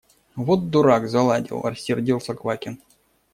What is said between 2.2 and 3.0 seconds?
Квакин.